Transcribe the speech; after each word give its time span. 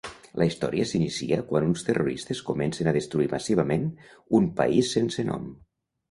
La 0.41 0.45
història 0.51 0.85
s'inicia 0.91 1.35
quan 1.49 1.65
uns 1.67 1.83
terroristes 1.89 2.41
comencen 2.47 2.89
a 2.91 2.93
destruir 2.95 3.27
massivament 3.33 3.85
un 4.39 4.47
país 4.61 4.89
sense 4.97 5.27
nom. 5.29 5.45